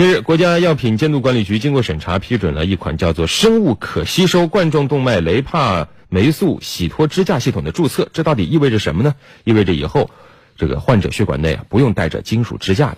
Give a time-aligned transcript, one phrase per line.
[0.00, 8.08] 近日，国家药品监督管理局经过审查，批准了一款叫做“生物可吸收冠状动脉雷帕霉素洗脱支架系统”的注册。
[8.14, 9.14] 这到底意味着什么呢？
[9.44, 10.10] 意味着以后，
[10.56, 12.96] 这个患者血管内啊不用带着金属支架了。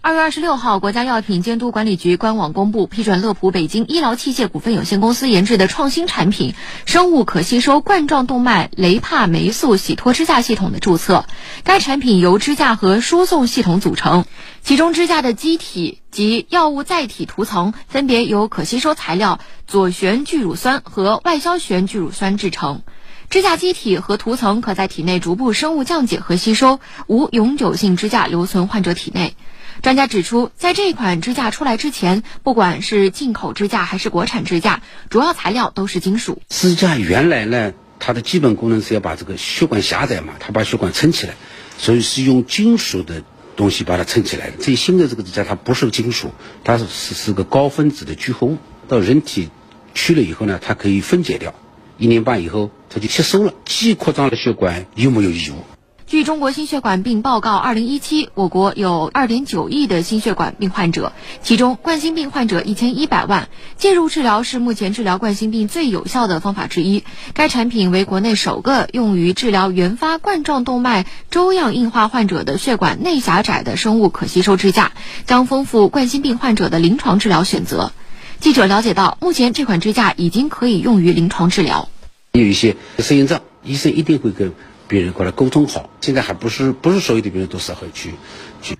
[0.00, 6.54] 二月二十六号，国家药品监督管理局官网公布批准乐普北京医疗器械股份有限公司研制的创新产品
[6.86, 11.26] “生物可吸收冠状动脉雷帕霉素洗脱支架系统”的注册。
[11.64, 14.24] 该产品由支架和输送系统组成，
[14.62, 22.82] 其中支架的基体及药物载体涂层分别由可吸收材料左旋聚乳酸和外消旋聚乳酸制成。
[23.30, 26.78] 支架基体和涂层可在体内逐步生物降解和吸收，
[27.08, 29.34] 无永久性支架留存患者体内。
[29.82, 36.42] 专家指出，在这款支架出来之前，不管是进口支架还是国产支架，主要材料都是金属。
[36.48, 41.34] 支架原来呢，它的基本功能是要把这个血管狭窄嘛，它把血管撑起来，
[41.78, 43.22] 所以是用金属的
[43.56, 44.56] 东西把它撑起来的。
[44.56, 46.32] 最新的这个支架它不是金属，
[46.64, 49.48] 它是是是个高分子的聚合物，到人体
[49.94, 51.54] 去了以后呢，它可以分解掉，
[51.98, 55.77] 一年半以后它就吸收了，既扩张了血管，又没有异物。
[56.08, 63.50] 据中国心血管病报告，二零一七，我国有二点九亿的心血管病患者，其中冠心病患者一千一百万。
[63.76, 67.04] 介入治疗是目前治疗冠心病最有效的方法之一。
[67.34, 74.92] 该产品为国内首个用于治疗原发冠状动脉粥样硬化患者的血管内狭窄的生物可吸收支架，
[75.26, 77.92] 将丰富冠心病患者的临床治疗选择。
[78.40, 81.90] 记者了解到，目前这款支架已经可以用于临床治疗。
[82.32, 84.54] 有一些适应症，医生一定会跟。
[84.88, 88.14] 病人过来沟通好，现在还不是不是所有的病人都适合去
[88.62, 88.78] 去。